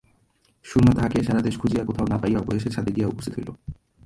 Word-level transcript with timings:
সুরমা 0.65 0.93
তাহাকে 0.95 1.17
সারা 1.23 1.41
দেশ 1.41 1.55
খুঁজিয়া 1.57 1.83
কোথাও 1.85 2.07
না 2.07 2.17
পাইয়া 2.17 2.39
অবশেষে 2.39 2.69
ছাদে 2.69 2.91
গিয়া 2.91 3.07
উপস্থিত 3.07 3.33
হইল। 3.37 3.49